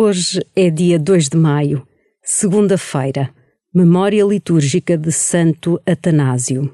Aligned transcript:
Hoje 0.00 0.46
é 0.54 0.70
dia 0.70 0.96
2 0.96 1.30
de 1.30 1.36
maio, 1.36 1.84
segunda-feira, 2.22 3.34
memória 3.74 4.22
litúrgica 4.24 4.96
de 4.96 5.10
Santo 5.10 5.82
Atanásio. 5.84 6.72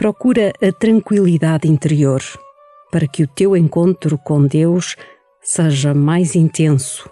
Procura 0.00 0.50
a 0.66 0.72
tranquilidade 0.72 1.68
interior 1.68 2.22
para 2.90 3.06
que 3.06 3.22
o 3.22 3.26
teu 3.26 3.54
encontro 3.54 4.16
com 4.16 4.46
Deus 4.46 4.96
seja 5.42 5.92
mais 5.92 6.34
intenso 6.34 7.10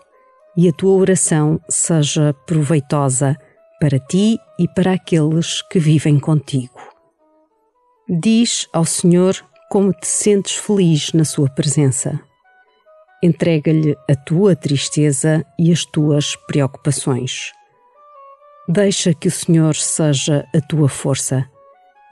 e 0.57 0.71
a 0.71 0.73
tua 0.73 0.95
oração 0.95 1.61
seja 1.69 2.33
proveitosa 2.47 3.37
para 3.79 3.99
ti 3.99 4.39
e 4.59 4.67
para 4.67 4.95
aqueles 4.95 5.61
que 5.71 5.79
vivem 5.79 6.19
contigo. 6.19 6.81
Diz 8.09 8.67
ao 8.73 8.87
Senhor 8.87 9.37
como 9.69 9.93
te 9.93 10.07
sentes 10.07 10.55
feliz 10.55 11.13
na 11.13 11.27
Sua 11.27 11.51
presença. 11.51 12.19
Entrega-lhe 13.23 13.95
a 14.11 14.17
tua 14.17 14.57
tristeza 14.57 15.45
e 15.59 15.71
as 15.71 15.85
tuas 15.85 16.37
preocupações. 16.47 17.53
Deixa 18.67 19.13
que 19.13 19.29
o 19.29 19.31
Senhor 19.31 19.75
seja 19.75 20.49
a 20.57 20.61
tua 20.63 20.89
força 20.89 21.47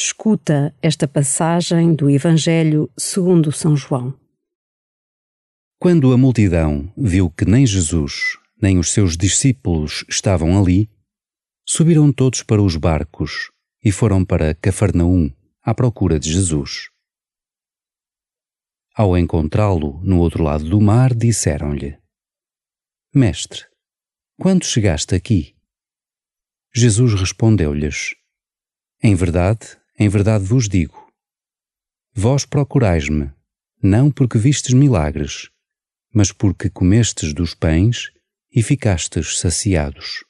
Escuta 0.00 0.72
esta 0.80 1.08
passagem 1.08 1.92
do 1.92 2.08
Evangelho 2.08 2.88
segundo 2.96 3.50
São 3.50 3.76
João. 3.76 4.16
Quando 5.80 6.12
a 6.12 6.16
multidão 6.16 6.88
viu 6.96 7.28
que 7.28 7.44
nem 7.44 7.66
Jesus 7.66 8.38
nem 8.62 8.78
os 8.78 8.92
seus 8.92 9.16
discípulos 9.16 10.04
estavam 10.08 10.56
ali, 10.56 10.88
subiram 11.66 12.12
todos 12.12 12.44
para 12.44 12.62
os 12.62 12.76
barcos 12.76 13.50
e 13.84 13.90
foram 13.90 14.24
para 14.24 14.54
Cafarnaum 14.54 15.32
à 15.62 15.74
procura 15.74 16.16
de 16.16 16.32
Jesus. 16.32 16.90
Ao 18.94 19.18
encontrá-lo 19.18 20.00
no 20.04 20.20
outro 20.20 20.44
lado 20.44 20.62
do 20.70 20.80
mar, 20.80 21.12
disseram-lhe: 21.12 21.98
Mestre, 23.12 23.66
quando 24.38 24.64
chegaste 24.64 25.16
aqui? 25.16 25.56
Jesus 26.72 27.14
respondeu-lhes: 27.14 28.14
Em 29.02 29.16
verdade, 29.16 29.76
em 29.98 30.08
verdade 30.08 30.44
vos 30.44 30.68
digo: 30.68 31.10
Vós 32.14 32.44
procurais-me, 32.44 33.32
não 33.82 34.10
porque 34.10 34.38
vistes 34.38 34.72
milagres, 34.72 35.50
mas 36.12 36.32
porque 36.32 36.70
comestes 36.70 37.34
dos 37.34 37.54
pães 37.54 38.10
e 38.50 38.62
ficastes 38.62 39.38
saciados. 39.38 40.24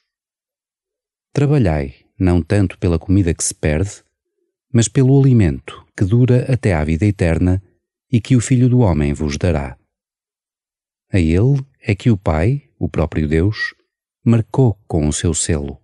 Trabalhai 1.33 1.95
não 2.19 2.41
tanto 2.41 2.77
pela 2.77 2.99
comida 2.99 3.33
que 3.33 3.43
se 3.43 3.53
perde, 3.53 4.03
mas 4.73 4.87
pelo 4.87 5.17
alimento 5.19 5.85
que 5.95 6.03
dura 6.03 6.51
até 6.51 6.73
à 6.73 6.83
vida 6.83 7.05
eterna 7.05 7.63
e 8.11 8.19
que 8.19 8.35
o 8.35 8.41
Filho 8.41 8.67
do 8.67 8.79
Homem 8.79 9.13
vos 9.13 9.37
dará. 9.37 9.77
A 11.11 11.19
ele 11.19 11.65
é 11.81 11.95
que 11.95 12.11
o 12.11 12.17
Pai, 12.17 12.69
o 12.77 12.89
próprio 12.89 13.27
Deus, 13.27 13.73
marcou 14.23 14.75
com 14.87 15.07
o 15.07 15.13
seu 15.13 15.33
selo. 15.33 15.81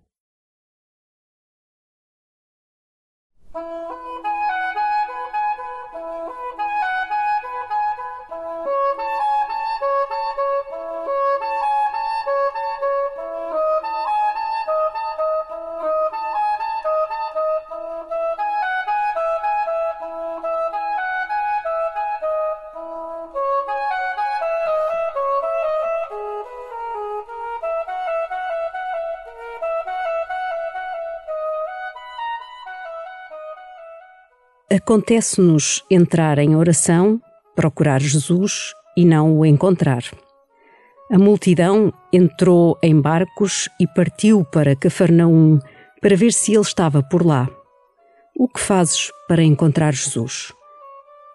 Acontece-nos 34.76 35.82
entrar 35.90 36.38
em 36.38 36.54
oração, 36.54 37.20
procurar 37.54 38.00
Jesus 38.00 38.72
e 38.96 39.04
não 39.04 39.38
o 39.38 39.44
encontrar. 39.44 40.02
A 41.10 41.18
multidão 41.18 41.92
entrou 42.12 42.78
em 42.82 43.00
barcos 43.00 43.68
e 43.80 43.86
partiu 43.86 44.44
para 44.44 44.76
Cafarnaum 44.76 45.58
para 46.00 46.16
ver 46.16 46.32
se 46.32 46.52
ele 46.52 46.62
estava 46.62 47.02
por 47.02 47.24
lá. 47.24 47.48
O 48.36 48.48
que 48.48 48.60
fazes 48.60 49.10
para 49.26 49.42
encontrar 49.42 49.92
Jesus? 49.94 50.52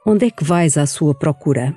Onde 0.05 0.27
é 0.27 0.31
que 0.31 0.43
vais 0.43 0.77
à 0.77 0.85
sua 0.85 1.15
procura? 1.15 1.75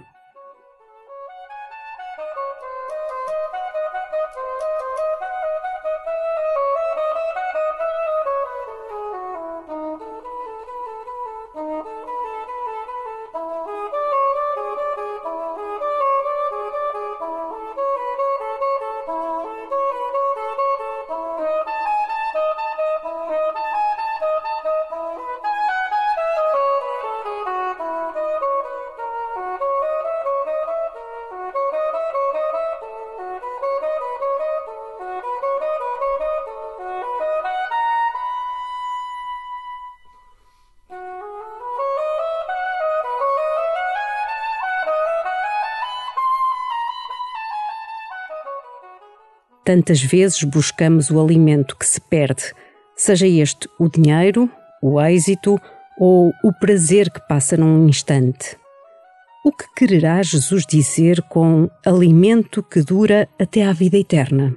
Tantas 49.64 50.02
vezes 50.02 50.42
buscamos 50.44 51.10
o 51.10 51.18
alimento 51.18 51.76
que 51.76 51.86
se 51.86 52.00
perde, 52.00 52.52
seja 52.94 53.26
este 53.26 53.68
o 53.78 53.88
dinheiro, 53.88 54.50
o 54.82 55.00
êxito 55.00 55.58
ou 55.98 56.32
o 56.44 56.52
prazer 56.52 57.10
que 57.10 57.20
passa 57.26 57.56
num 57.56 57.88
instante. 57.88 58.58
O 59.44 59.50
que 59.52 59.64
quererá 59.74 60.22
Jesus 60.22 60.64
dizer 60.66 61.22
com 61.22 61.68
alimento 61.84 62.62
que 62.62 62.82
dura 62.82 63.28
até 63.38 63.64
à 63.64 63.72
vida 63.72 63.96
eterna? 63.96 64.54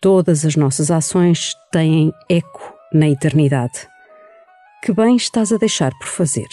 Todas 0.00 0.44
as 0.44 0.56
nossas 0.56 0.90
ações 0.90 1.54
têm 1.72 2.12
eco 2.28 2.74
na 2.92 3.08
eternidade. 3.08 3.88
Que 4.82 4.92
bem 4.92 5.16
estás 5.16 5.52
a 5.52 5.56
deixar 5.56 5.92
por 5.98 6.08
fazer? 6.08 6.48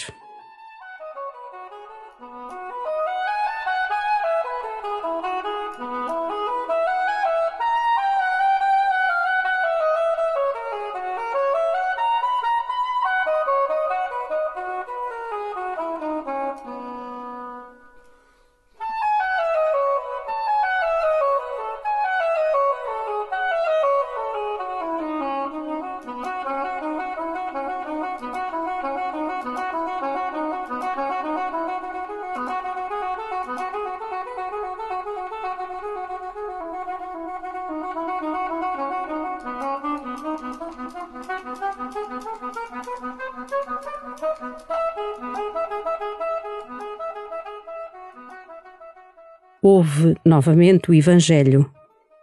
Ouve 49.62 50.16
novamente 50.24 50.90
o 50.90 50.94
Evangelho 50.94 51.70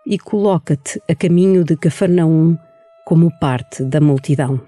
e 0.06 0.20
coloca-te 0.20 1.02
a 1.10 1.16
caminho 1.16 1.64
de 1.64 1.78
Cafarnaum 1.78 2.58
como 3.06 3.32
parte 3.40 3.86
da 3.86 4.02
multidão. 4.02 4.62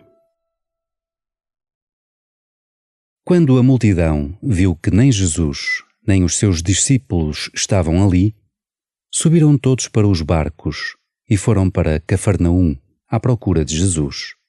Quando 3.25 3.57
a 3.57 3.63
multidão 3.63 4.37
viu 4.41 4.75
que 4.75 4.89
nem 4.89 5.11
Jesus 5.11 5.83
nem 6.07 6.23
os 6.23 6.37
seus 6.37 6.63
discípulos 6.63 7.49
estavam 7.53 8.05
ali, 8.05 8.35
subiram 9.11 9.57
todos 9.57 9.87
para 9.87 10.07
os 10.07 10.21
barcos 10.21 10.95
e 11.29 11.37
foram 11.37 11.69
para 11.69 11.99
Cafarnaum 11.99 12.75
à 13.07 13.19
procura 13.19 13.63
de 13.65 13.77
Jesus. 13.77 14.40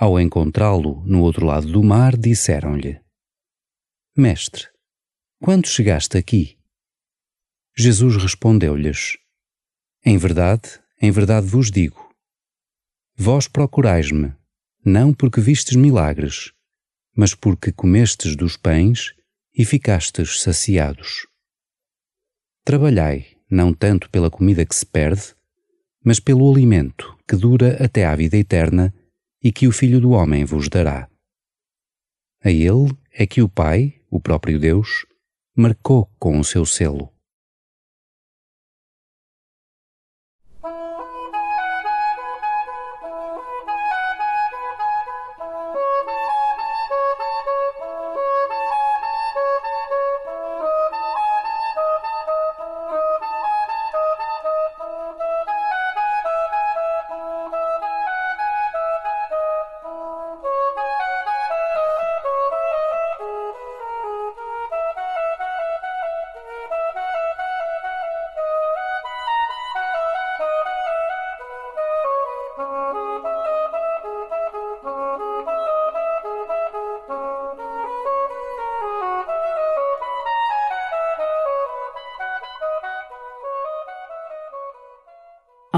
Ao 0.00 0.20
encontrá-lo 0.20 1.04
no 1.04 1.22
outro 1.22 1.44
lado 1.44 1.66
do 1.72 1.82
mar, 1.82 2.16
disseram-lhe: 2.16 3.00
Mestre, 4.16 4.68
quando 5.42 5.66
chegaste 5.66 6.16
aqui? 6.16 6.56
Jesus 7.76 8.16
respondeu-lhes: 8.16 9.18
Em 10.04 10.16
verdade, 10.16 10.80
em 11.02 11.10
verdade 11.10 11.48
vos 11.48 11.68
digo: 11.68 12.14
Vós 13.16 13.48
procurais-me, 13.48 14.32
não 14.84 15.12
porque 15.12 15.40
vistes 15.40 15.74
milagres, 15.74 16.52
mas 17.16 17.34
porque 17.34 17.72
comestes 17.72 18.36
dos 18.36 18.56
pães 18.56 19.12
e 19.52 19.64
ficastes 19.64 20.42
saciados. 20.42 21.26
Trabalhai 22.64 23.36
não 23.50 23.74
tanto 23.74 24.08
pela 24.10 24.30
comida 24.30 24.64
que 24.64 24.76
se 24.76 24.86
perde, 24.86 25.34
mas 26.04 26.20
pelo 26.20 26.48
alimento 26.48 27.18
que 27.26 27.34
dura 27.34 27.84
até 27.84 28.06
à 28.06 28.14
vida 28.14 28.36
eterna 28.36 28.94
e 29.42 29.52
que 29.52 29.66
o 29.68 29.72
Filho 29.72 30.00
do 30.00 30.10
Homem 30.10 30.44
vos 30.44 30.68
dará. 30.68 31.08
A 32.42 32.50
ele 32.50 32.96
é 33.12 33.26
que 33.26 33.42
o 33.42 33.48
Pai, 33.48 34.00
o 34.10 34.20
próprio 34.20 34.58
Deus, 34.58 35.06
marcou 35.56 36.10
com 36.18 36.38
o 36.38 36.44
seu 36.44 36.64
selo. 36.64 37.12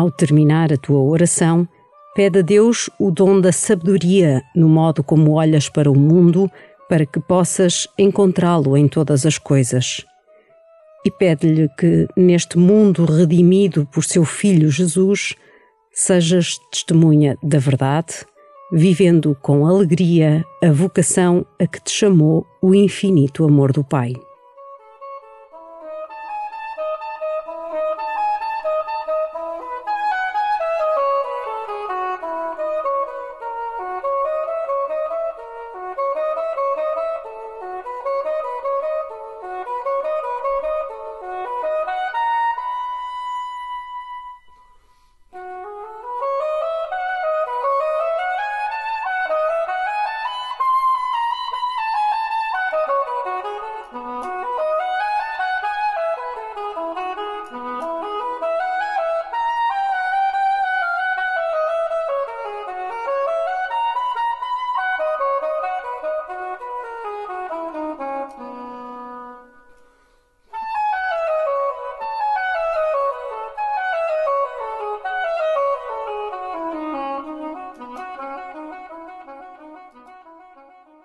Ao 0.00 0.10
terminar 0.10 0.72
a 0.72 0.78
tua 0.78 0.98
oração, 0.98 1.68
pede 2.14 2.38
a 2.38 2.42
Deus 2.42 2.88
o 2.98 3.10
dom 3.10 3.38
da 3.38 3.52
sabedoria 3.52 4.40
no 4.56 4.66
modo 4.66 5.04
como 5.04 5.32
olhas 5.32 5.68
para 5.68 5.90
o 5.90 5.94
mundo, 5.94 6.50
para 6.88 7.04
que 7.04 7.20
possas 7.20 7.86
encontrá-lo 7.98 8.78
em 8.78 8.88
todas 8.88 9.26
as 9.26 9.36
coisas. 9.36 10.02
E 11.04 11.10
pede-lhe 11.10 11.68
que, 11.78 12.08
neste 12.16 12.58
mundo 12.58 13.04
redimido 13.04 13.86
por 13.92 14.02
seu 14.02 14.24
Filho 14.24 14.70
Jesus, 14.70 15.34
sejas 15.92 16.58
testemunha 16.72 17.36
da 17.42 17.58
verdade, 17.58 18.24
vivendo 18.72 19.36
com 19.42 19.66
alegria 19.66 20.42
a 20.64 20.72
vocação 20.72 21.44
a 21.60 21.66
que 21.66 21.78
te 21.78 21.90
chamou 21.90 22.46
o 22.62 22.74
infinito 22.74 23.44
amor 23.44 23.70
do 23.70 23.84
Pai. 23.84 24.14